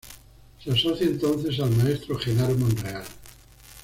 [0.59, 3.03] Se asocia entonces al maestro Genaro Monreal.